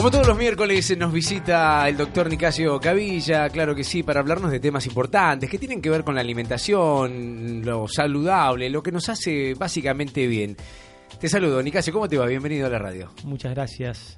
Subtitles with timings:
[0.00, 4.50] Como todos los miércoles nos visita el doctor Nicasio Cavilla, claro que sí, para hablarnos
[4.50, 9.10] de temas importantes que tienen que ver con la alimentación, lo saludable, lo que nos
[9.10, 10.56] hace básicamente bien.
[11.20, 12.24] Te saludo, Nicasio, ¿cómo te va?
[12.24, 13.10] Bienvenido a la radio.
[13.24, 14.16] Muchas gracias.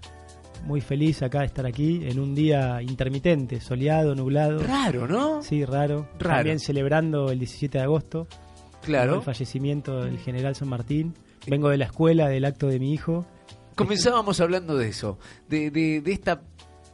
[0.66, 4.60] Muy feliz acá de estar aquí en un día intermitente, soleado, nublado.
[4.62, 5.42] Raro, ¿no?
[5.42, 6.06] Sí, raro.
[6.20, 6.36] Raro.
[6.36, 8.28] También celebrando el 17 de agosto,
[8.82, 9.16] Claro.
[9.16, 11.14] el fallecimiento del general San Martín.
[11.48, 13.26] Vengo de la escuela, del acto de mi hijo.
[13.74, 15.18] Comenzábamos hablando de eso,
[15.48, 16.40] de, de, de esta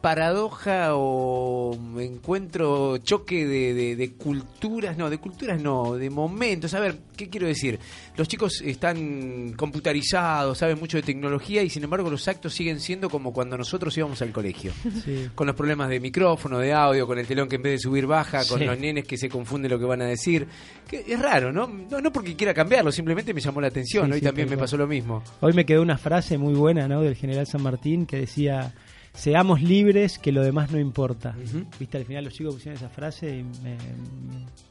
[0.01, 6.73] paradoja o encuentro, choque de, de- de culturas, no, de culturas no, de momentos.
[6.75, 7.79] A ver, ¿qué quiero decir?
[8.17, 13.11] Los chicos están computarizados, saben mucho de tecnología y sin embargo los actos siguen siendo
[13.11, 14.73] como cuando nosotros íbamos al colegio.
[15.05, 15.29] Sí.
[15.35, 18.07] Con los problemas de micrófono, de audio, con el telón que en vez de subir
[18.07, 18.65] baja, con Sí.
[18.65, 20.47] los nenes que se confunde lo que van a decir.
[20.89, 21.67] Que es raro, ¿no?
[21.67, 22.01] ¿no?
[22.01, 24.07] No porque quiera cambiarlo, simplemente me llamó la atención.
[24.07, 25.23] Sí, Hoy también me pasó lo mismo.
[25.41, 27.03] Hoy me quedó una frase muy buena ¿no?
[27.03, 28.73] del general San Martín que decía,
[29.19, 31.35] seamos libres, que lo demás no importa.
[31.79, 33.77] Viste, al final los chicos pusieron esa frase y me,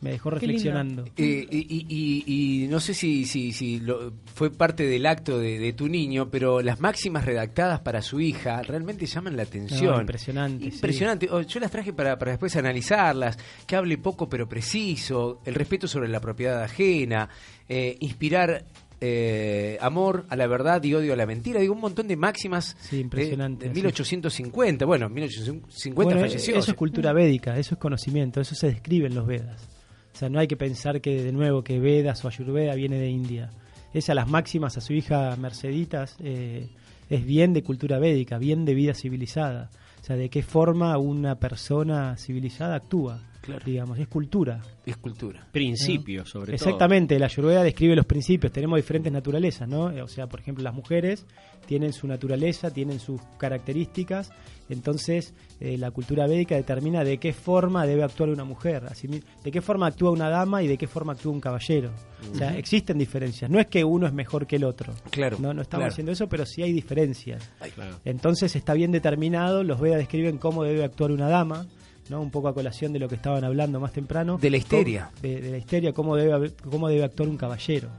[0.02, 1.04] me dejó reflexionando.
[1.18, 5.38] Eh, y, y- y- y no sé si, si, si lo- fue parte del acto
[5.38, 9.96] de, de tu niño, pero las máximas redactadas para su hija realmente llaman la atención.
[9.96, 10.76] No, impresionante, sí.
[10.76, 11.28] Impresionante.
[11.30, 13.38] Oh, Yo las traje para, para después analizarlas.
[13.68, 17.28] Que hable poco pero preciso, el respeto sobre la propiedad ajena,
[17.68, 18.64] eh, inspirar
[19.02, 21.60] eh, amor a la verdad y odio a la mentira.
[21.60, 23.76] Digo, un montón de máximas Sí, de- impresionante, de, sí.
[23.82, 24.86] 1850.
[24.86, 26.56] Bueno, 1850 Bueno, falleció.
[26.58, 29.68] Eso es cultura védica, eso es conocimiento, eso se describe en los Vedas.
[30.14, 33.10] O sea, no hay que pensar que de nuevo que Vedas o Ayurveda viene de
[33.10, 33.52] India.
[33.94, 36.68] Esa las máximas a su hija Merceditas eh,
[37.10, 39.70] es bien de cultura védica, bien de vida civilizada.
[40.02, 43.22] O sea, de qué forma una persona civilizada actúa.
[43.48, 43.64] Claro.
[43.66, 44.62] Digamos, es cultura.
[44.86, 45.48] Es cultura.
[45.52, 48.52] Principios, sobre Exactamente, la Ayurveda describe los principios.
[48.52, 49.86] Tenemos diferentes naturalezas, ¿no?
[50.04, 51.26] O sea, por ejemplo, las mujeres
[51.66, 54.32] tienen su naturaleza, tienen sus características.
[54.70, 59.52] Entonces, eh, la cultura védica determina de qué forma debe actuar una mujer, así de
[59.52, 61.92] qué forma actúa una dama y de qué forma actúa un caballero.
[62.34, 63.50] O sea, existen diferencias.
[63.50, 64.94] No es que uno es mejor que el otro.
[65.10, 65.92] Claro, No, no estamos claro.
[65.92, 67.50] diciendo eso, pero sí hay diferencias.
[67.76, 67.98] Claro.
[68.04, 71.66] Entonces está bien determinado, los Vedas describen cómo debe actuar una dama,
[72.10, 72.22] ¿no?
[72.22, 74.38] Un poco a colación de lo que estaban hablando más temprano.
[74.38, 75.10] De la histeria.
[75.14, 77.90] Cómo- De, de la histeria, cómo debe, cómo debe actuar un caballero.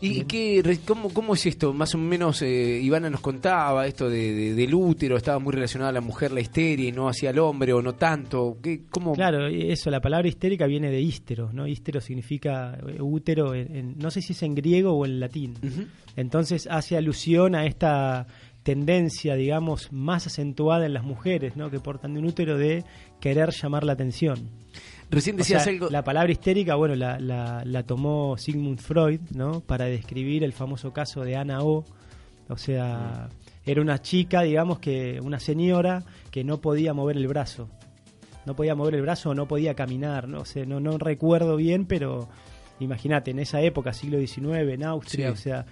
[0.00, 1.72] ¿Y qué, cómo, cómo es esto?
[1.72, 5.90] Más o menos, eh, Ivana nos contaba esto de, de- del útero, estaba muy relacionada
[5.90, 8.58] a la mujer, la histeria, y no hacia el hombre, o no tanto.
[8.62, 9.12] ¿Qué, cómo?
[9.14, 11.66] Claro, eso, la palabra histérica viene de ístero, ¿no?
[11.66, 15.54] Ístero significa eh, útero, en- en- no sé si es en griego o en latín.
[16.16, 18.26] Entonces hace alusión a esta
[18.62, 21.70] tendencia, digamos, más acentuada en las mujeres, ¿no?
[21.70, 22.82] Que portan de un útero de
[23.20, 24.50] querer llamar la atención.
[25.10, 25.88] Recién O decías sea, algo.
[25.90, 29.60] La palabra histérica, bueno, la, la- la tomó Sigmund Freud, ¿no?
[29.60, 31.84] Para describir el famoso caso de Ana O.
[32.48, 33.28] O sea,
[33.64, 37.68] era una chica, digamos que una señora que no podía mover el brazo.
[38.46, 41.86] No podía mover el brazo o no podía caminar, no sé, no, no recuerdo bien,
[41.86, 42.28] pero
[42.80, 45.32] imagínate, en esa época, siglo XIX, en Austria, Sí.
[45.32, 45.66] o sea,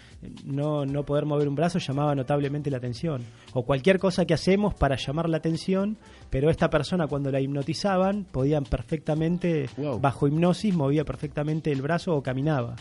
[0.44, 3.22] no, no poder mover un brazo llamaba notablemente la atención.
[3.54, 5.98] O cualquier cosa que hacemos para llamar la atención,
[6.30, 9.98] pero esta persona cuando la hipnotizaban podían perfectamente, Wow.
[10.00, 12.76] bajo hipnosis, movía perfectamente el brazo o caminaba.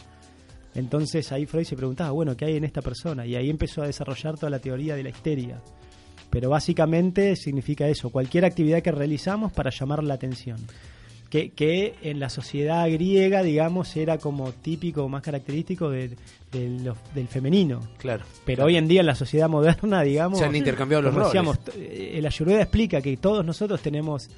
[0.74, 3.26] Entonces ahí Freud se preguntaba, bueno, ¿qué hay en esta persona?
[3.26, 5.62] Y ahí empezó a desarrollar toda la teoría de la histeria.
[6.30, 10.56] Pero básicamente significa eso, cualquier actividad que realizamos para llamar la atención.
[11.32, 16.16] Que, que en la sociedad griega, digamos, era como típico, más característico de-
[16.52, 17.80] del femenino.
[17.98, 18.26] Claro.
[18.46, 21.28] Pero hoy en día en la sociedad moderna, digamos, Se han intercambiado los roles.
[21.30, 24.30] decíamos, eh, el Ayurveda explica que todos nosotros tenemos,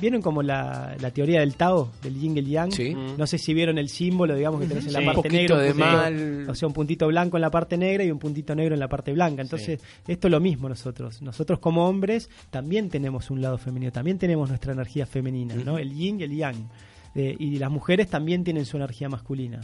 [0.00, 2.72] vieron como la, la teoría del Tao, del Yin y el Yang.
[2.72, 2.94] Sí.
[3.16, 5.06] No sé si vieron el símbolo, digamos que tenés en la Sí.
[5.06, 6.46] parte Un negra, un de puntito- mal.
[6.50, 8.88] o sea, un puntito blanco en la parte negra y un puntito negro en la
[8.88, 9.42] parte blanca.
[9.42, 11.22] Entonces, esto es lo mismo nosotros.
[11.22, 15.78] Nosotros como hombres también tenemos un lado femenino, también tenemos nuestra energía femenina, ¿no?
[15.78, 16.68] El Yin y el Yang.
[17.14, 19.60] Eh, y las mujeres también tienen su energía masculina.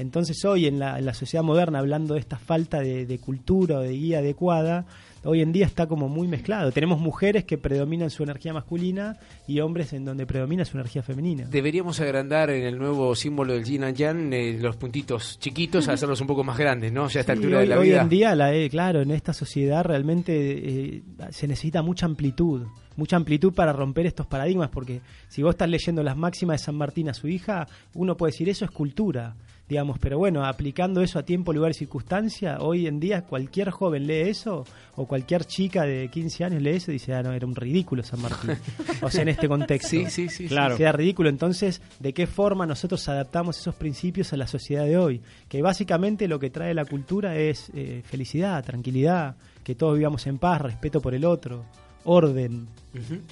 [0.00, 3.78] Entonces hoy en la, en la sociedad moderna, hablando de esta falta de, de cultura
[3.78, 4.86] o de guía adecuada,
[5.24, 6.72] hoy en día está como muy mezclado.
[6.72, 11.44] Tenemos mujeres que predominan su energía masculina y hombres en donde predomina su energía femenina.
[11.50, 16.20] Deberíamos agrandar en el nuevo símbolo del yin and yang eh, los puntitos chiquitos, hacerlos
[16.22, 17.08] un poco más grandes, ¿no?
[17.08, 18.00] Ya a esta Sí, altura hoy, de la hoy vida.
[18.02, 22.62] en día, la, eh, claro, en esta sociedad realmente eh, se necesita mucha amplitud,
[22.96, 26.76] mucha amplitud para romper estos paradigmas, porque si vos estás leyendo las máximas de San
[26.76, 29.34] Martín a su hija, uno puede decir eso es cultura.
[29.70, 34.04] Digamos, pero bueno, aplicando eso a tiempo, lugar y circunstancia, hoy en día cualquier joven
[34.04, 34.64] lee eso
[34.96, 38.02] o cualquier chica de 15 años lee eso y dice, ah, no, era un ridículo
[38.02, 38.50] San Martín.
[39.00, 39.90] o sea, en este contexto.
[39.90, 40.48] Sí, sí, sí.
[40.48, 40.76] Claro.
[40.76, 41.28] Queda ridículo.
[41.28, 45.22] Entonces, ¿de qué forma nosotros adaptamos esos principios a la sociedad de hoy?
[45.48, 50.38] Que básicamente lo que trae la cultura es eh, felicidad, tranquilidad, que todos vivamos en
[50.38, 51.64] paz, respeto por el otro,
[52.04, 52.68] orden.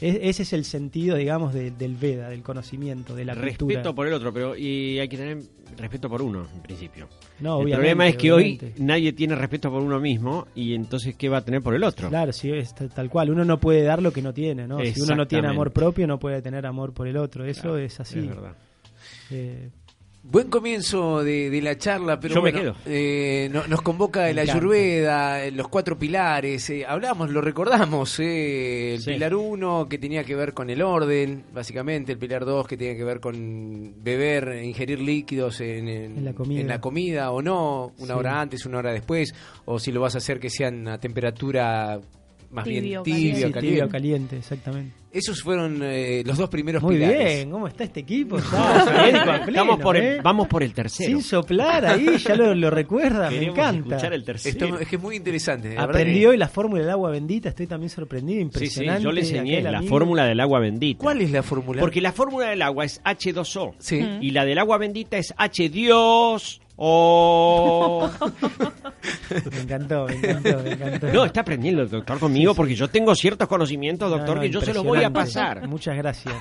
[0.00, 4.12] ese es el sentido, digamos, del Veda, del conocimiento, de la respeto Respeto por el
[4.12, 5.38] otro, pero y hay que tener
[5.76, 7.08] respeto por uno, en principio.
[7.40, 11.28] No, el problema es que hoy nadie tiene respeto por uno mismo y entonces ¿qué
[11.28, 12.08] va a tener por el otro?
[12.08, 13.30] Claro, sí, es tal cual.
[13.30, 14.84] Uno no puede dar lo que no tiene, ¿no?
[14.84, 17.44] Si uno no tiene amor propio, no puede tener amor por el otro.
[17.44, 18.20] Eso es así.
[18.20, 18.56] Es verdad.
[19.30, 19.70] Eh,
[20.22, 26.68] Buen comienzo de, la charla, pero bueno, eh, nos convoca el Ayurveda, los cuatro pilares.
[26.68, 31.44] Eh, hablamos, lo recordamos, eh, el pilar uno que tenía que ver con el orden,
[31.54, 37.30] básicamente, el pilar dos que tenía que ver con beber, ingerir líquidos en, la, comida.
[37.30, 39.32] o no, una hora antes, una hora después,
[39.64, 42.00] o si lo vas a hacer que sean a temperatura
[42.50, 43.60] más bien tibio, caliente.
[43.60, 44.94] tibio, caliente, exactamente.
[45.10, 47.36] Esos fueron eh, los dos primeros Muy pilares.
[47.36, 48.38] bien, ¿cómo está este equipo?
[49.48, 50.20] Estamos por ¿eh?
[50.22, 51.08] vamos por el tercero.
[51.08, 53.96] Sin soplar ahí, ya lo, recuerda, me encanta.
[54.08, 54.78] el tercero.
[54.78, 55.76] es que es muy interesante.
[55.78, 58.98] Aprendió hoy la fórmula del agua bendita, estoy también sorprendido, impresionante.
[58.98, 60.98] Sí, sí, yo le enseñé la fórmula del agua bendita.
[60.98, 61.80] ¿Cuál es la fórmula?
[61.80, 63.74] Porque la fórmula del agua es H2O.
[63.78, 64.00] Sí.
[64.20, 66.60] Y la del agua bendita es H Dios.
[66.80, 68.08] Oh.
[69.50, 71.12] me encantó, me encantó, me encantó.
[71.12, 74.72] No, está aprendiendo el doctor conmigo porque yo tengo ciertos conocimientos, doctor, que yo se
[74.72, 75.66] los voy a pasar.
[75.66, 76.36] Muchas gracias.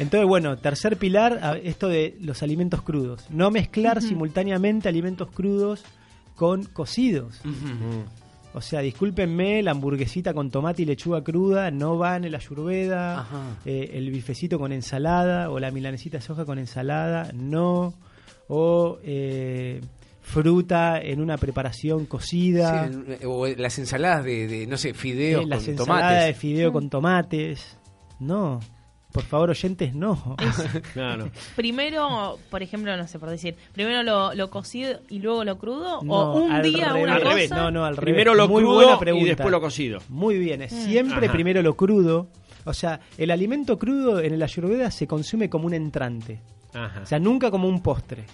[0.00, 3.24] Entonces, bueno, tercer pilar, esto de los alimentos crudos.
[3.30, 5.84] No mezclar simultáneamente alimentos crudos
[6.34, 7.40] con cocidos.
[8.54, 13.28] O sea, discúlpenme, la hamburguesita con tomate y lechuga cruda no va en el ayurveda,
[13.64, 17.94] eh, el bifecito con ensalada o la milanesita de soja con ensalada, no
[18.54, 19.80] o eh,
[20.20, 22.90] fruta en una preparación cocida.
[23.24, 27.78] o las ensaladas de, no sé, fideos eh, las ensaladas de fideo con tomates.
[28.20, 28.60] No,
[29.10, 30.36] por favor, oyentes, no.
[31.56, 34.02] Primero, por ejemplo, no sé, por decir, primero
[34.34, 37.50] lo, cocido y luego lo crudo, o un día una al Revés.
[37.50, 38.12] No, no, al revés.
[38.12, 40.00] Primero lo crudo y después lo cocido.
[40.10, 40.84] Muy bien, es mm.
[40.84, 42.28] siempre primero lo crudo.
[42.64, 46.42] O sea, el alimento crudo en el ayurveda se consume como un entrante.
[47.02, 48.24] O sea, nunca como un postre.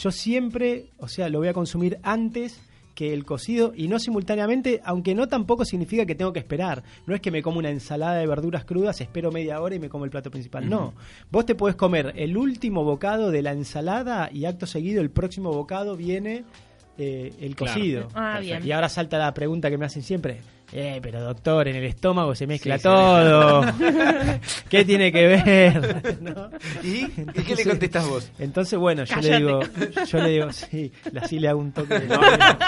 [0.00, 2.58] Yo siempre, o sea, lo voy a consumir antes
[2.94, 6.82] que el cocido y no simultáneamente, aunque no tampoco significa que tengo que esperar.
[7.06, 9.90] No es que me como una ensalada de verduras crudas, espero media hora y me
[9.90, 10.68] como el plato principal.
[10.70, 10.94] No,
[11.30, 15.52] vos te puedes comer el último bocado de la ensalada y acto seguido el próximo
[15.52, 16.44] bocado viene
[16.96, 18.08] eh, el cocido.
[18.14, 20.40] Ah, y ahora salta la pregunta que me hacen siempre.
[20.72, 23.62] Eh, pero doctor, en el estómago se mezcla todo.
[24.68, 26.20] ¿Qué tiene que ver?
[26.84, 27.06] ¿Y?
[27.08, 28.30] qué le contestas vos?
[28.38, 29.60] Entonces, bueno, yo le digo,
[30.06, 31.98] yo le digo, sí, así le hago un toque.
[31.98, 32.06] De...
[32.06, 32.20] No,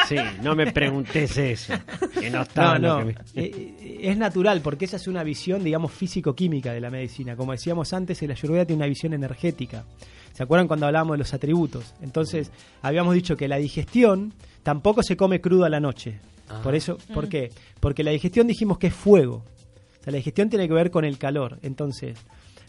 [0.08, 1.75] sí, no me preguntes eso.
[2.19, 2.78] Que no está.
[2.78, 3.10] No, no.
[3.10, 7.37] Eh, eh, es natural, porque esa es una visión, digamos, físico-química de la medicina.
[7.37, 9.84] Como decíamos antes, el ayurveda tiene una visión energética.
[10.32, 11.94] ¿Se acuerdan cuando hablábamos de los atributos?
[12.02, 12.50] Entonces,
[12.81, 14.32] habíamos dicho que la digestión
[14.62, 16.19] tampoco se come crudo a la noche.
[16.62, 17.50] Por eso, ¿por qué?
[17.81, 19.44] Porque la digestión dijimos que es fuego.
[20.00, 21.59] O sea, la digestión tiene que ver con el calor.
[21.62, 22.19] Entonces,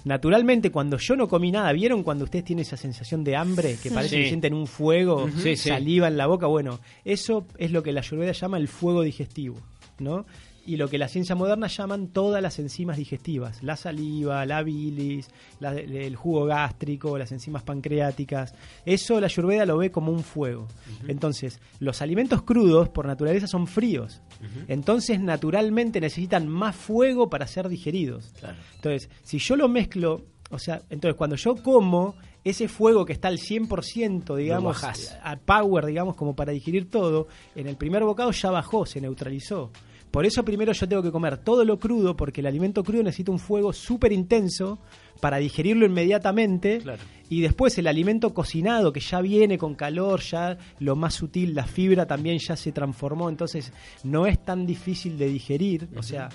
[0.06, 3.92] naturalmente, cuando yo no comí nada, ¿vieron cuando ustedes tienen esa sensación de hambre que
[3.92, 6.48] parece que sienten un fuego, saliva en la boca?
[6.48, 9.58] Bueno, eso es lo que la ayurveda llama el fuego digestivo,
[10.00, 10.26] ¿no?
[10.66, 15.30] Y lo que la ciencia moderna llaman todas las enzimas digestivas, la saliva, la bilis,
[15.62, 18.54] el jugo gástrico, las enzimas pancreáticas.
[18.86, 20.68] Eso la ayurveda lo ve como un fuego.
[21.08, 24.22] Entonces, los alimentos crudos por naturaleza son fríos.
[24.68, 28.34] Entonces, naturalmente necesitan más fuego para ser digeridos.
[28.76, 33.30] Entonces, si yo lo mezclo, o sea, entonces cuando yo como, ese fuego que está
[33.30, 38.52] al 100%, digamos, a power, digamos, como para digerir todo, en el primer bocado ya
[38.52, 39.72] bajó, se neutralizó.
[40.14, 43.32] Por eso primero yo tengo que comer todo lo crudo, porque el alimento crudo necesita
[43.32, 44.78] un fuego súper intenso
[45.20, 46.84] para digerirlo inmediatamente.
[47.30, 51.66] Y después el alimento cocinado, que ya viene con calor, ya lo más sutil, la
[51.66, 55.88] fibra también ya se transformó, entonces no es tan difícil de digerir.
[55.98, 56.30] O sea,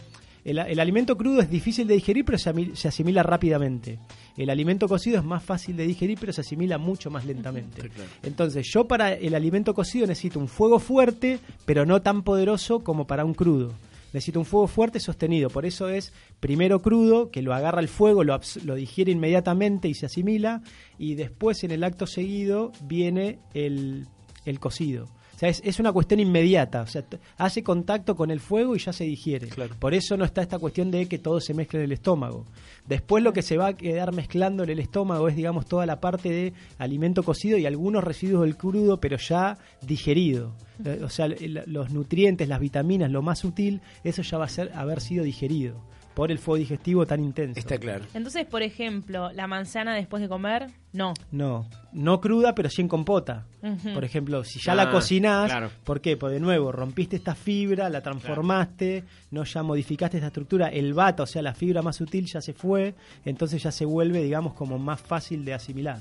[0.50, 3.98] el, alimento crudo es difícil de digerir, pero se, asimila rápidamente.
[4.36, 7.90] El alimento cocido es más fácil de digerir, pero se asimila mucho más lentamente.
[8.22, 13.06] Entonces, yo para el alimento cocido necesito un fuego fuerte, pero no tan poderoso como
[13.06, 13.74] para un crudo.
[14.14, 15.50] Necesito un fuego fuerte sostenido.
[15.50, 19.94] Por eso es primero crudo, que lo agarra el fuego, lo, lo digiere inmediatamente y
[19.94, 20.62] se asimila.
[20.98, 24.06] Y después, en el acto seguido, viene el,
[24.46, 25.08] el cocido.
[25.38, 26.82] O sea, es, una cuestión inmediata.
[26.82, 27.04] O sea,
[27.36, 29.48] hace contacto con el fuego y ya se digiere.
[29.78, 32.44] Por eso no está esta cuestión de que todo se mezcle en el estómago.
[32.88, 36.00] Después lo que se va a quedar mezclando en el estómago es, digamos, toda la
[36.00, 40.56] parte de alimento cocido y algunos residuos del crudo, pero ya digerido.
[40.84, 44.72] Eh, o sea, los nutrientes, las vitaminas, lo más sutil, eso ya va a ser
[44.74, 45.80] haber sido digerido
[46.18, 47.60] por el fuego digestivo tan intenso.
[47.60, 48.04] Está claro.
[48.12, 51.14] Entonces, por ejemplo, la manzana después de comer, no.
[51.30, 53.46] No, no cruda, pero sí en compota.
[53.94, 56.16] Por ejemplo, si ya la ah, cocinás, ¿por qué?
[56.16, 61.22] Pues de nuevo, rompiste esta fibra, la transformaste, no ya modificaste esta estructura, el vato,
[61.22, 64.76] o sea, la fibra más sutil ya se fue, entonces ya se vuelve, digamos, como
[64.76, 66.00] más fácil de asimilar.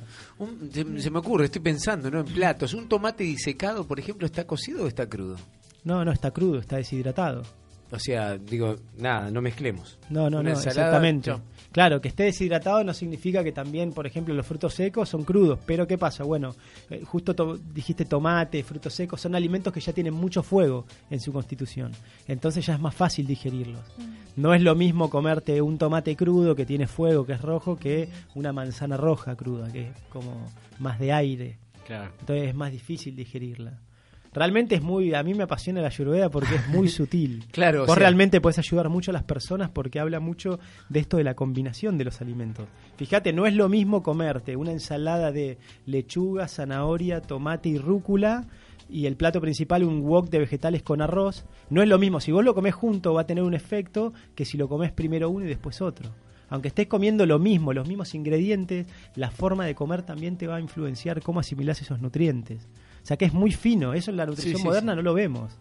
[0.72, 2.22] se, me ocurre, estoy pensando, ¿no?
[2.22, 5.36] En platos, ¿un tomate disecado, por ejemplo, está cocido o está crudo?
[5.84, 7.44] No, no, está crudo, está deshidratado.
[7.92, 9.98] O sea, digo, nada, no mezclemos.
[10.10, 11.34] No, no, no, exactamente.
[11.72, 15.60] Claro, que esté deshidratado no significa que también, por ejemplo, los frutos secos son crudos.
[15.66, 16.24] Pero ¿qué pasa?
[16.24, 16.56] Bueno,
[16.90, 17.34] eh, justo
[17.74, 21.92] dijiste tomate, frutos secos, son alimentos que ya tienen mucho fuego en su constitución.
[22.28, 23.82] Entonces ya es más fácil digerirlos.
[23.98, 24.42] Mm.
[24.42, 28.10] No es lo mismo comerte un tomate crudo que tiene fuego, que es rojo, que
[28.36, 30.48] una manzana roja cruda, que es como
[30.80, 31.58] más de aire.
[31.86, 32.12] Claro.
[32.20, 33.80] Entonces es más difícil digerirla
[34.38, 37.46] realmente es muy, a mí me apasiona la ayurveda porque es muy sutil.
[37.52, 37.86] Claro.
[37.86, 41.36] Vos realmente puedes ayudar mucho a las personas porque habla mucho de esto de la
[41.36, 42.68] combinación de los alimentos.
[42.98, 48.48] Fíjate, no es lo mismo comerte una ensalada de lechuga, zanahoria, tomate y rúcula
[48.90, 51.46] y el plato principal un wok de vegetales con arroz.
[51.70, 54.46] No es lo mismo, si vos lo comés junto va a tener un efecto que
[54.46, 56.12] si lo comés primero uno y después otro.
[56.50, 60.56] Aunque estés comiendo lo mismo, los mismos ingredientes, la forma de comer también te va
[60.56, 62.68] a influenciar cómo asimilás esos nutrientes.
[63.08, 65.54] O sea que es muy fino, eso en la nutrición moderna no lo vemos.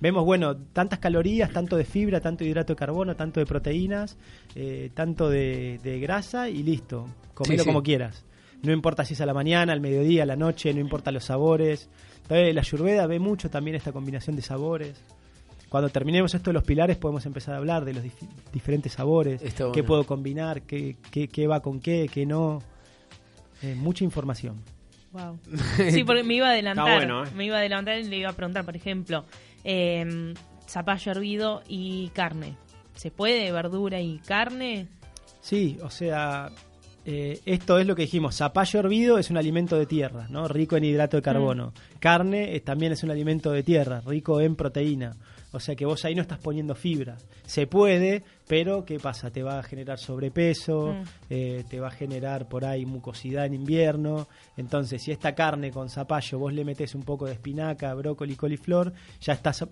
[0.00, 4.16] Vemos, bueno, tantas calorías, tanto de fibra, tanto de hidrato de carbono, tanto de proteínas,
[4.54, 7.06] eh, tanto de, grasa y listo.
[7.34, 8.24] Comelo como quieras.
[8.62, 11.24] No importa si es a la mañana, al mediodía, a la noche, no importa los
[11.24, 11.90] sabores.
[12.22, 14.98] Entonces, la ayurveda ve mucho también esta combinación de sabores.
[15.68, 18.04] Cuando terminemos esto de los pilares podemos empezar a hablar de los
[18.50, 19.42] diferentes sabores,
[19.74, 22.62] qué puedo combinar, qué, qué, va con qué, qué no.
[23.60, 24.56] Eh, mucha información.
[25.90, 27.02] Sí, porque me iba a adelantar.
[27.02, 27.30] ¿eh?
[27.34, 29.24] Me iba a adelantar y le iba a preguntar, por ejemplo,
[29.64, 30.34] eh,
[30.68, 32.56] zapallo hervido y carne.
[32.94, 34.88] ¿Se puede verdura y carne?
[35.40, 36.50] Sí, o sea,
[37.04, 38.36] eh, esto es lo que dijimos.
[38.36, 40.48] Zapallo hervido es un alimento de tierra, ¿no?
[40.48, 41.68] Rico en hidrato de carbono.
[41.68, 41.98] Mm.
[41.98, 45.16] Carne también es un alimento de tierra, rico en proteína.
[45.54, 47.16] O sea que vos ahí no estás poniendo fibra.
[47.46, 49.30] Se puede, pero ¿qué pasa?
[49.30, 51.02] Te va a generar sobrepeso, mm.
[51.30, 54.26] eh, te va a generar por ahí mucosidad en invierno.
[54.56, 58.92] Entonces, si esta carne con zapallo vos le metes un poco de espinaca, brócoli, coliflor,
[59.20, 59.64] ya estás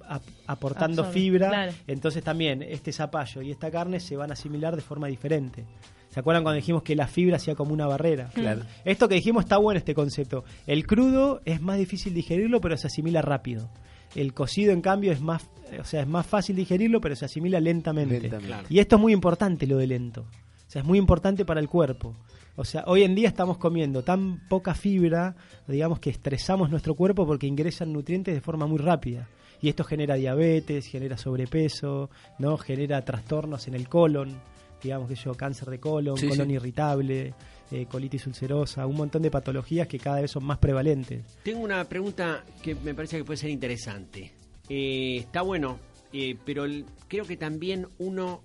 [0.46, 1.70] aportando fibra.
[1.88, 5.64] Entonces también este zapallo y esta carne se van a asimilar de forma diferente.
[6.10, 8.28] ¿Se acuerdan cuando dijimos que la fibra hacía como una barrera?
[8.34, 8.62] Claro.
[8.84, 10.44] Esto que dijimos está bueno este concepto.
[10.66, 13.70] El crudo es más difícil digerirlo, pero se asimila rápido.
[14.14, 15.49] El cocido, en cambio, es más
[15.81, 18.31] o sea, es más fácil digerirlo, pero se asimila lentamente.
[18.69, 20.23] Y esto es muy importante, lo de lento.
[20.23, 22.14] O sea, es muy importante para el cuerpo.
[22.57, 25.35] O sea, hoy en día estamos comiendo tan poca fibra,
[25.66, 29.28] digamos que estresamos nuestro cuerpo porque ingresan nutrientes de forma muy rápida.
[29.61, 32.59] Y esto genera diabetes, genera sobrepeso, ¿no?
[32.59, 34.40] Genera trastornos en el colon,
[34.83, 37.33] digamos que yo, cáncer de colon, colon irritable,
[37.71, 41.25] eh, colitis ulcerosa, un montón de patologías que cada vez son más prevalentes.
[41.42, 44.33] Tengo una pregunta que me parece que puede ser interesante.
[44.69, 45.78] Eh, está bueno,
[46.12, 46.64] eh, pero
[47.09, 48.42] creo que también uno,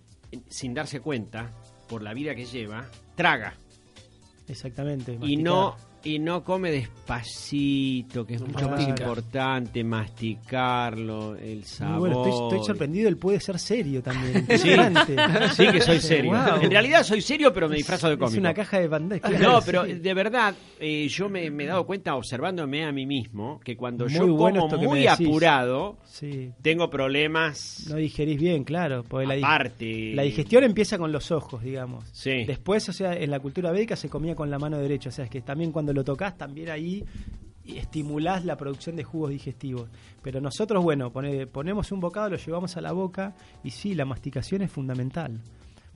[0.48, 1.52] sin darse cuenta,
[1.88, 3.56] por la vida que lleva, traga.
[4.48, 5.18] Exactamente.
[5.22, 5.76] Y no
[6.08, 12.00] y no come despacito, que es mucho más importante, masticarlo, el sabor.
[12.00, 14.48] bueno, estoy, sorprendido, él puede ser serio también.
[14.58, 14.72] Sí,
[15.54, 16.34] sí que soy serio.
[16.62, 18.34] En realidad soy serio, pero me disfrazo de cómico.
[18.34, 19.30] Es una caja de bandeja.
[19.48, 23.78] No, pero de verdad, eh, yo me, he dado cuenta observándome a mí mismo que
[23.78, 25.98] cuando yo como muy apurado,
[26.62, 27.86] tengo problemas.
[27.90, 29.04] No digerís bien, claro.
[29.04, 30.14] Porque aparte.
[30.16, 32.06] La, digestión empieza con los ojos, digamos.
[32.12, 32.46] Sí.
[32.46, 35.10] Después, o sea, en la cultura védica se comía con la mano derecha.
[35.10, 37.04] O sea, es que también cuando lo tocas, también ahí
[37.66, 39.90] estimulás la producción de jugos digestivos.
[40.22, 44.62] Pero nosotros, bueno, ponemos un bocado, lo llevamos a la boca y sí, la masticación
[44.62, 45.42] es fundamental.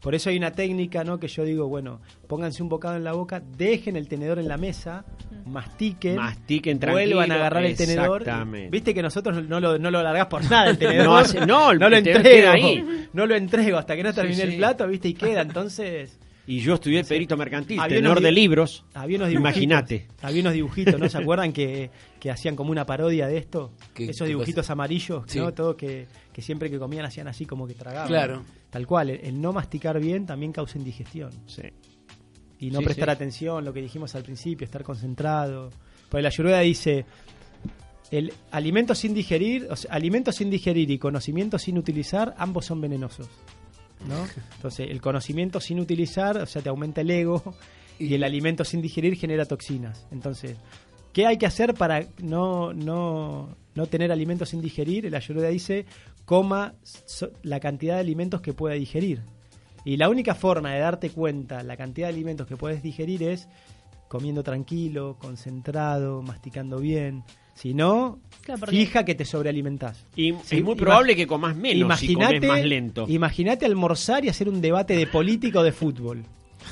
[0.01, 1.19] Por eso hay una técnica, ¿no?
[1.19, 4.57] Que yo digo, bueno, pónganse un bocado en la boca, dejen el tenedor en la
[4.57, 5.05] mesa,
[5.45, 8.25] mastiquen, mastiquen vuelvan a agarrar el tenedor.
[8.71, 11.47] Viste que nosotros no lo, no lo largás por nada el tenedor.
[11.47, 12.49] no, no, lo entrego.
[12.49, 13.07] Ahí.
[13.13, 15.41] No lo entrego hasta que no termine el plato, viste, y queda.
[15.41, 18.83] Entonces, y yo estudié perito mercantil, tenor de libros.
[19.29, 20.07] Imagínate.
[20.21, 21.07] Había unos dibujitos, ¿no?
[21.07, 21.91] ¿Se acuerdan que,
[22.29, 23.73] hacían como una parodia de esto?
[23.95, 25.53] Esos dibujitos amarillos, ¿no?
[25.53, 26.07] Todo que,
[26.39, 28.07] siempre que comían hacían así como que tragaban.
[28.07, 28.43] Claro.
[28.69, 31.31] Tal cual, el, no masticar bien también causa indigestión.
[31.45, 31.63] Sí.
[32.59, 35.69] Y no prestar atención, lo que dijimos al principio, estar concentrado.
[36.09, 37.05] Pues la ayurveda dice,
[38.11, 42.81] el alimento sin digerir, o sea, alimentos sin digerir y conocimiento sin utilizar, ambos son
[42.81, 43.29] venenosos.
[44.07, 44.25] ¿No?
[44.55, 47.55] Entonces, el conocimiento sin utilizar, o sea, te aumenta el ego,
[48.01, 50.07] y el alimento sin digerir genera toxinas.
[50.11, 50.57] Entonces,
[51.13, 55.09] ¿qué hay que hacer para no, no, no tener alimentos sin digerir?
[55.11, 55.85] La ayuda dice,
[56.25, 56.73] coma
[57.43, 59.21] la cantidad de alimentos que pueda digerir.
[59.85, 63.47] Y la única forma de darte cuenta la cantidad de alimentos que puedes digerir es
[64.07, 67.23] comiendo tranquilo, concentrado, masticando bien.
[67.53, 68.19] Si no,
[68.67, 70.05] fija que te sobrealimentás.
[70.15, 73.05] Y es muy probable que comas menos si comes más lento.
[73.07, 76.23] Imagínate almorzar y hacer un debate de política o de fútbol.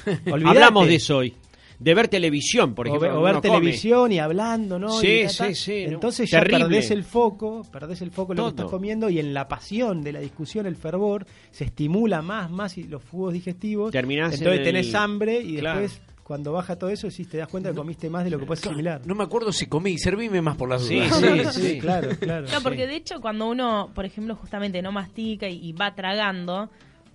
[0.25, 1.35] Hablamos de eso hoy.
[1.79, 3.17] De ver televisión, por ejemplo.
[3.17, 4.99] O ver, televisión y hablando, ¿no?
[4.99, 5.83] Sí, sí, sí.
[5.87, 9.33] Entonces ya perdés el foco, perdés el foco de lo que estás comiendo y en
[9.33, 13.91] la pasión de la discusión, el fervor, se estimula más, más los fugos digestivos.
[13.91, 17.75] Terminás entonces tenés hambre y después cuando baja todo eso, sí te das cuenta que
[17.75, 19.01] comiste más de lo que puedes asimilar.
[19.03, 21.17] No me acuerdo si comí, servime más por las dudas.
[21.17, 22.45] Sí, sí, sí, claro, claro.
[22.53, 26.69] No, porque de hecho cuando uno, por ejemplo, justamente no mastica y, va tragando,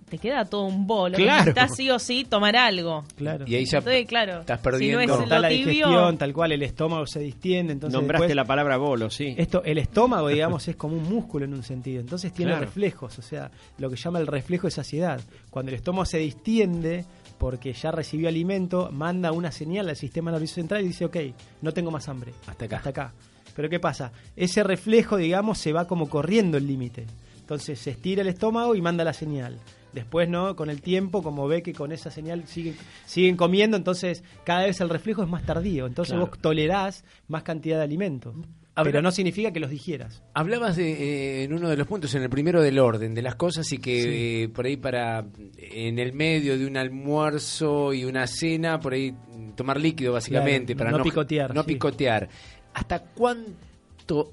[0.09, 1.15] te queda todo un bolo.
[1.15, 1.47] Claro.
[1.47, 3.05] Estás sí o sí tomar algo.
[3.15, 3.45] Claro.
[3.47, 4.99] Y ahí ya claro, estás perdiendo.
[4.99, 7.71] Si no es la digestión, tal cual, el estómago se distiende.
[7.71, 9.33] Entonces Nombraste la palabra bolo, sí.
[9.37, 12.01] Esto, el estómago, digamos, es como un músculo en un sentido.
[12.01, 15.21] Entonces tiene reflejos, o sea, lo que llama el reflejo de saciedad.
[15.49, 17.05] Cuando el estómago se distiende,
[17.37, 21.17] porque ya recibió alimento, manda una señal al sistema nervioso central y dice, ok,
[21.61, 22.33] no tengo más hambre.
[22.47, 22.77] Hasta acá.
[22.77, 23.13] Hasta acá.
[23.55, 24.11] Pero ¿qué pasa?
[24.35, 27.05] Ese reflejo, digamos, se va como corriendo el límite.
[27.39, 29.59] Entonces se estira el estómago y manda la señal.
[29.93, 30.55] Después, ¿no?
[30.55, 32.75] Con el tiempo, como ve que con esa señal siguen,
[33.05, 35.85] siguen comiendo, entonces cada vez el reflejo es más tardío.
[35.85, 38.33] Entonces vos tolerás más cantidad de alimento
[38.83, 40.23] pero no significa que los digieras.
[40.33, 43.35] Hablabas de, eh, en uno de los puntos, en el primero del orden de las
[43.35, 45.25] cosas y que eh, por ahí para
[45.57, 49.15] en el medio de un almuerzo y una cena, por ahí
[49.55, 51.53] tomar líquido básicamente para no, picotear.
[51.53, 52.29] No picotear.
[52.73, 53.51] ¿Hasta cuánto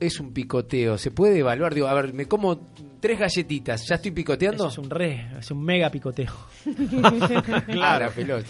[0.00, 0.98] es un picoteo?
[0.98, 1.74] ¿Se puede evaluar?
[1.74, 2.68] Digo, a ver, me como
[3.00, 4.68] tres galletitas, ¿ya estoy picoteando?
[4.68, 6.32] es un re, es un mega picoteo.
[7.66, 8.46] claro, pelota.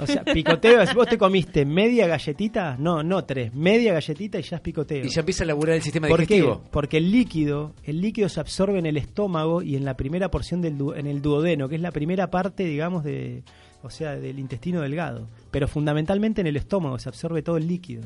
[0.00, 4.42] O sea, picoteo, si vos te comiste media galletita, no, no tres, media galletita y
[4.42, 5.04] ya es picoteo.
[5.04, 6.62] Y ya empieza a laburar el sistema ¿Por digestivo.
[6.62, 6.68] Qué?
[6.70, 10.60] Porque el líquido, el líquido se absorbe en el estómago y en la primera porción
[10.60, 13.42] del en el duodeno, que es la primera parte, digamos, de
[13.82, 18.02] o sea, del intestino delgado, pero fundamentalmente en el estómago se absorbe todo el líquido.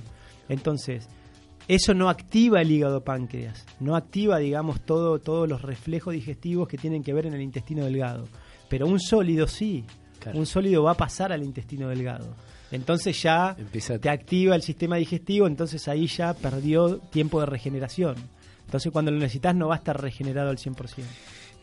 [0.49, 1.09] Entonces,
[1.71, 6.77] eso no activa el hígado páncreas, no activa, digamos, todo, todos los reflejos digestivos que
[6.77, 8.27] tienen que ver en el intestino delgado.
[8.69, 9.85] Pero un sólido sí,
[10.35, 12.35] un sólido va a pasar al intestino delgado.
[12.73, 13.57] Entonces ya
[14.01, 18.17] te activa el sistema digestivo, entonces ahí ya perdió tiempo de regeneración.
[18.65, 21.05] Entonces cuando lo necesitas no va a estar regenerado al 100%.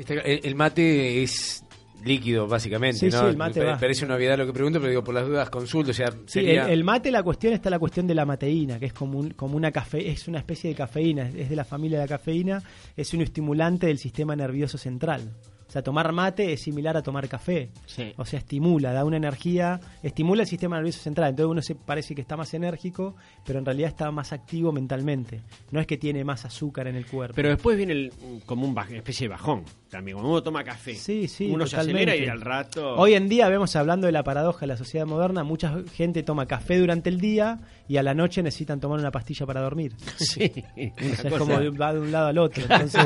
[0.07, 1.65] el mate es
[2.03, 3.09] líquido, básicamente.
[3.09, 3.27] ¿no?
[3.27, 5.91] el mate me Parece una obviedad lo que pregunto, pero digo, por las dudas consulto.
[5.91, 9.27] O sea, el, mate, la cuestión está la cuestión de la mateína, que es como,
[9.35, 12.61] como una cafe, es una especie de cafeína, es de la familia de la cafeína,
[12.95, 15.33] es un estimulante del sistema nervioso central.
[15.67, 17.69] O sea, tomar mate es similar a tomar café.
[18.15, 21.31] O sea, estimula, da una energía, estimula el sistema nervioso central.
[21.31, 25.41] Entonces uno se parece que está más enérgico, pero en realidad está más activo mentalmente.
[25.71, 27.35] No es que tiene más azúcar en el cuerpo.
[27.35, 28.13] Pero después viene el,
[28.45, 30.15] como una especie de bajón también.
[30.17, 32.95] Cuando uno toma café, sí, sí, uno se acelera y al rato...
[32.95, 36.45] Hoy en día vemos hablando de la paradoja de la sociedad moderna, mucha gente toma
[36.45, 39.93] café durante el día y a la noche necesitan tomar una pastilla para dormir.
[40.17, 42.63] Sí, es como va de un lado al otro.
[42.69, 43.01] Entonces,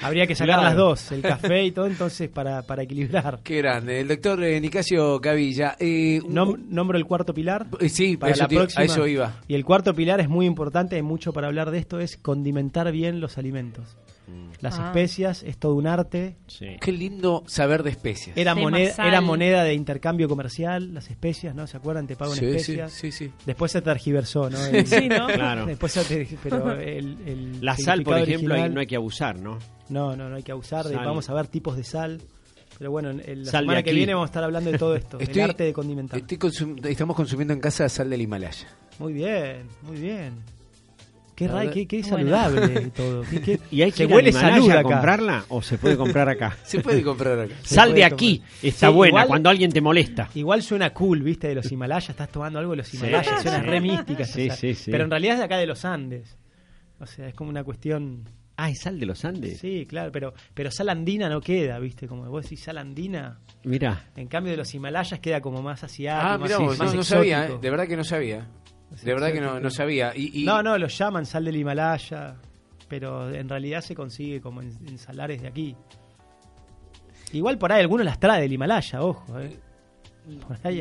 [0.00, 3.40] habría que sacar las dos, el café y todo, entonces para, para equilibrar.
[3.42, 4.00] Qué grande.
[4.00, 5.76] El doctor eh, Nicasio Cavilla.
[5.78, 7.66] Eh, nombro el cuarto pilar.
[7.80, 8.82] Eh, sí, para la próxima.
[8.82, 9.40] a eso iba.
[9.46, 12.90] Y el cuarto pilar es muy importante, hay mucho para hablar de esto, es condimentar
[12.90, 13.96] bien los alimentos.
[14.26, 14.50] Mm.
[14.60, 14.86] Las ah.
[14.86, 16.36] especias es todo un arte.
[16.80, 18.36] Qué lindo saber de especias.
[18.36, 21.66] Era moneda, era moneda de intercambio comercial, las especias, ¿no?
[21.66, 22.06] ¿Se acuerdan?
[22.06, 22.92] Te pago en especias.
[22.92, 24.58] Sí, sí, Después se tergiversó, ¿no?
[24.58, 25.26] sí, ¿no?
[25.34, 25.66] Claro.
[25.66, 29.58] Después se, pero el, la sal, por ejemplo, no hay que abusar, ¿no?
[29.88, 30.90] No, no, no hay que abusar.
[30.92, 32.20] vamos a ver tipos de sal.
[32.78, 35.64] Pero bueno, la semana que viene vamos a estar hablando de todo esto, el arte
[35.64, 36.20] de condimentar.
[36.88, 38.66] estamos consumiendo en casa sal del Himalaya.
[38.98, 40.34] Muy bien, muy bien.
[41.34, 43.24] Qué, qué, qué saludable todo.
[43.70, 46.56] ¿Y hay que huele salud a comprarla o se puede comprar acá?
[46.64, 47.54] se puede comprar acá.
[47.62, 50.28] Sal de aquí, está buena cuando alguien te molesta.
[50.34, 53.80] Igual suena cool, viste, de los Himalayas, estás tomando algo de los Himalayas, suena re
[53.80, 54.24] mística.
[54.24, 56.36] Sí, sí, Pero en realidad es de acá de los Andes.
[57.00, 58.28] O sea, es como una cuestión...
[58.56, 59.58] Ah, es sal de los Andes.
[59.58, 62.06] Sí, claro, pero, pero sal andina no queda, ¿viste?
[62.06, 63.40] Como vos decís, sal andina.
[63.64, 64.04] Mira.
[64.14, 66.24] En cambio de los Himalayas queda como más asiático.
[66.24, 67.58] Ah, mira, no, sabía, ¿eh?
[67.60, 68.46] de verdad que no sabía.
[69.02, 70.12] De verdad que no, no sabía.
[70.14, 72.36] Y, No, no, lo llaman sal del Himalaya,
[72.88, 75.76] pero en realidad se consigue como en, salares de aquí.
[77.32, 79.40] Igual por ahí alguno las trae del Himalaya, ojo.
[79.40, 79.58] Eh.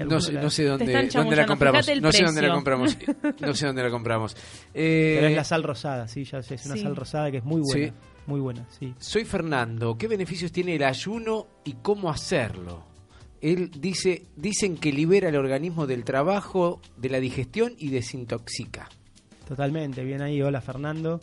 [0.05, 1.87] no, sé, no sé dónde, dónde la compramos.
[2.01, 2.97] No sé dónde la compramos.
[3.39, 4.35] No sé dónde la compramos.
[4.71, 6.55] Pero es la sal rosada, sí, ya sé.
[6.55, 7.93] Es una sal rosada que es muy buena.
[8.25, 8.93] Muy buena, sí.
[8.99, 9.97] Soy Fernando.
[9.97, 12.92] ¿Qué beneficios tiene el ayuno y cómo hacerlo?
[13.43, 18.87] Él dice, dicen que libera el organismo del trabajo, de la digestión y desintoxica.
[19.45, 20.41] Totalmente, bien ahí.
[20.41, 21.19] Hola Fernando.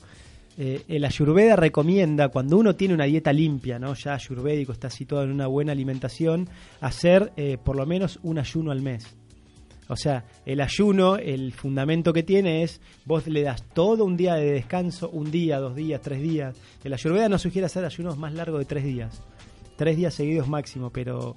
[0.59, 3.95] Eh, el ayurveda recomienda, cuando uno tiene una dieta limpia, ¿no?
[3.95, 6.47] ya ayurvédico, está situado en una buena alimentación,
[6.83, 9.17] hacer eh, por lo menos un ayuno al mes.
[9.89, 14.35] O sea, el ayuno, el fundamento que tiene es, vos le das todo un día
[14.35, 16.55] de descanso, un día, dos días, tres días.
[16.85, 19.23] El ayurveda no sugiere hacer ayunos más largos de tres días.
[19.77, 21.37] Tres días seguidos máximo, pero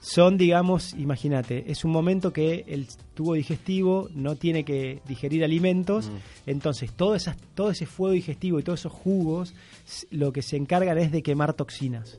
[0.00, 6.08] son, digamos, imagínate, es un momento que el tubo digestivo no tiene que digerir alimentos,
[6.08, 6.50] mm.
[6.50, 9.54] entonces todo, esas, todo ese fuego digestivo y todos esos jugos
[10.10, 12.18] lo que se encargan es de quemar toxinas.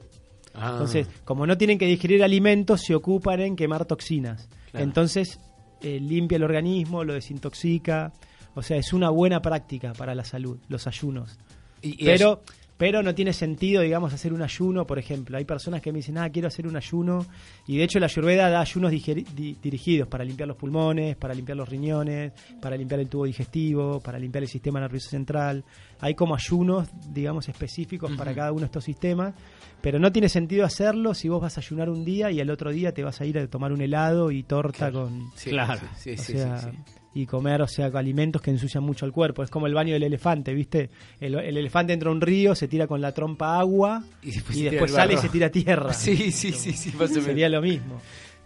[0.53, 0.71] Ah.
[0.73, 4.47] Entonces, como no tienen que digerir alimentos, se ocupan en quemar toxinas.
[4.73, 5.39] Entonces,
[5.81, 8.13] eh, limpia el organismo, lo desintoxica.
[8.53, 11.39] O sea, es una buena práctica para la salud, los ayunos.
[11.81, 12.41] Pero
[12.81, 15.37] pero no tiene sentido, digamos, hacer un ayuno, por ejemplo.
[15.37, 17.27] Hay personas que me dicen, ah, quiero hacer un ayuno,
[17.67, 21.69] y de hecho la ayurveda da ayunos dirigidos para limpiar los pulmones, para limpiar los
[21.69, 25.63] riñones, para limpiar el tubo digestivo, para limpiar el sistema nervioso central.
[25.99, 29.35] Hay como ayunos, digamos, específicos para cada uno de estos sistemas,
[29.79, 32.71] pero no tiene sentido hacerlo si vos vas a ayunar un día y al otro
[32.71, 35.29] día te vas a ir a tomar un helado y torta con...
[35.43, 39.43] claro, sí, sí, sí y comer, o sea, alimentos que ensucian mucho el cuerpo.
[39.43, 40.89] Es como el baño del elefante, ¿viste?
[41.19, 45.15] El, elefante entra a un río, se tira con la trompa agua y después, sale
[45.15, 45.93] y se tira a tierra.
[46.01, 48.01] Sí, sí, sí, sí, Sería lo mismo.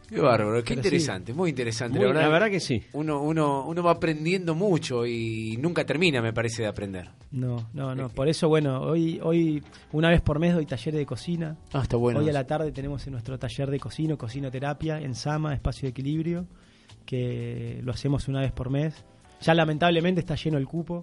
[0.09, 1.97] Qué bárbaro, qué interesante, muy interesante.
[1.99, 2.83] la, verdad, que sí.
[2.93, 7.09] Uno, uno, uno va aprendiendo mucho y nunca termina, me parece, de aprender.
[7.31, 8.09] No, no, no.
[8.09, 11.57] Por eso, bueno, hoy, hoy una vez por mes doy talleres de cocina.
[11.73, 12.19] Ah, está bueno.
[12.19, 15.89] Hoy a la tarde tenemos en nuestro taller de cocina, cocinoterapia, en Sama, Espacio de
[15.91, 16.45] Equilibrio
[17.05, 19.05] que lo hacemos una vez por mes.
[19.41, 21.01] Ya lamentablemente está lleno el cupo,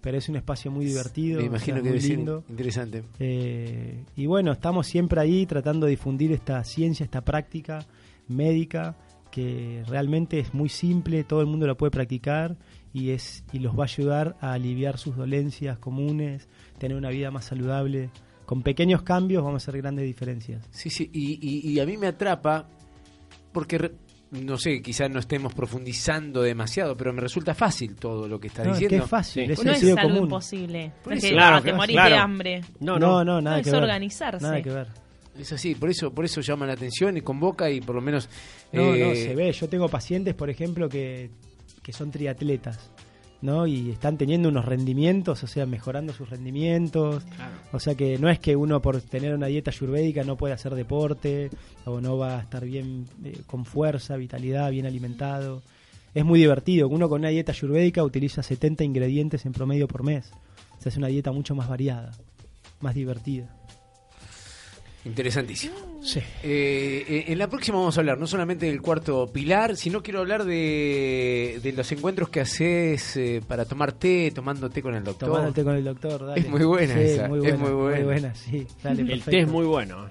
[0.00, 1.40] pero es un espacio muy divertido.
[1.40, 2.44] Me imagino que es lindo.
[2.48, 3.04] interesante.
[3.18, 7.86] Eh, y bueno, estamos siempre ahí tratando de difundir esta ciencia, esta práctica
[8.28, 8.96] médica
[9.30, 12.56] que realmente es muy simple, todo el mundo lo puede practicar
[12.92, 17.30] y es y los va a ayudar a aliviar sus dolencias comunes, tener una vida
[17.30, 18.10] más saludable.
[18.46, 20.68] Con pequeños cambios vamos a hacer grandes diferencias.
[20.70, 22.68] Sí, sí, y, y a mí me atrapa
[23.52, 23.92] porque
[24.30, 28.62] no sé, quizás no estemos profundizando demasiado, pero me resulta fácil todo lo que está
[28.62, 28.96] diciendo.
[28.96, 30.24] Es que es fácil, es no es algo común.
[30.24, 30.92] imposible.
[31.02, 32.60] claro, te morís de hambre.
[32.80, 34.44] No, no, no, nada es organizarse.
[34.44, 34.88] Nada que ver.
[35.38, 38.28] Es así, por eso, por eso llama la atención y convoca y por lo menos.
[38.72, 39.52] No, no, eh, se ve.
[39.52, 41.30] Yo tengo pacientes, por ejemplo, que,
[41.82, 42.90] que son triatletas
[43.44, 43.66] ¿no?
[43.66, 47.22] Y están teniendo unos rendimientos, o sea, mejorando sus rendimientos.
[47.72, 50.74] O sea que no es que uno por tener una dieta ayurvédica no puede hacer
[50.74, 51.50] deporte
[51.84, 55.62] o no va a estar bien eh, con fuerza, vitalidad, bien alimentado.
[56.14, 56.88] Es muy divertido.
[56.88, 60.30] Uno con una dieta ayurvédica utiliza 70 ingredientes en promedio por mes.
[60.78, 62.12] O sea, es una dieta mucho más variada,
[62.80, 63.54] más divertida.
[65.04, 65.74] Interesantísimo.
[66.02, 66.20] Sí.
[66.42, 70.20] Eh, eh, en la próxima vamos a hablar no solamente del cuarto pilar, sino quiero
[70.20, 75.04] hablar de, de los encuentros que haces eh, para tomar té, tomando té con el
[75.04, 75.28] doctor.
[75.28, 76.40] Tomando té con el doctor, dale.
[76.40, 77.28] Es muy buena esa.
[77.28, 77.96] Muy buena, es muy buena.
[77.96, 78.66] Muy buena sí.
[78.84, 80.08] el té es muy bueno.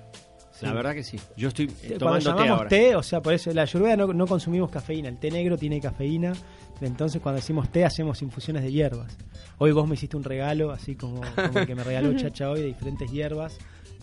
[0.61, 1.19] La verdad que sí.
[1.35, 1.67] Yo estoy
[1.99, 2.69] tomando té ahora.
[2.69, 5.09] té, o sea, por eso la ayurveda no, no consumimos cafeína.
[5.09, 6.33] El té negro tiene cafeína.
[6.79, 9.17] Entonces, cuando decimos té, hacemos infusiones de hierbas.
[9.57, 12.61] Hoy vos me hiciste un regalo, así como, como el que me regaló Chacha hoy,
[12.61, 13.57] de diferentes hierbas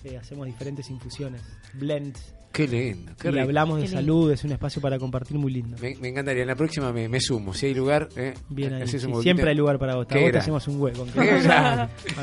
[0.04, 1.42] eh, hacemos diferentes infusiones,
[1.74, 2.34] blends.
[2.52, 3.12] Qué lindo.
[3.22, 5.76] y hablamos de salud, es un espacio para compartir muy lindo.
[5.80, 7.54] Me, encantaría, en la próxima me, sumo.
[7.54, 10.06] Si hay lugar, eh, Bien ahí, siempre hay lugar para vos.
[10.10, 11.06] A vos te hacemos un hueco.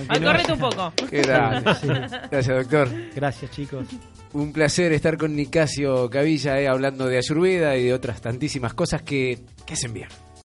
[0.09, 0.91] Acórrete un poco.
[1.09, 2.89] Qué Gracias, doctor.
[3.15, 3.87] Gracias, chicos.
[4.33, 9.01] Un placer estar con Nicasio Cavilla eh, hablando de Ayurveda y de otras tantísimas cosas
[9.03, 10.09] que, que hacen bien.